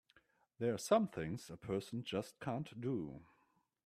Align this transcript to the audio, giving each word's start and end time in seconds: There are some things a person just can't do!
There 0.57 0.73
are 0.73 0.79
some 0.79 1.07
things 1.09 1.51
a 1.51 1.57
person 1.57 2.03
just 2.03 2.39
can't 2.39 2.81
do! 2.81 3.21